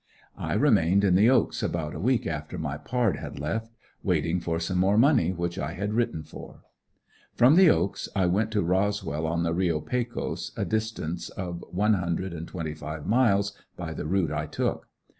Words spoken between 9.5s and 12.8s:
Reo Pecos, a distance of one hundred and twenty